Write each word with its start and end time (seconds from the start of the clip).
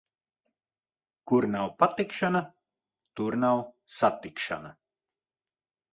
Kur 1.31 1.47
nav 1.57 1.69
patikšana, 1.83 2.41
tur 3.19 3.39
nav 3.45 3.61
satikšana. 3.99 4.77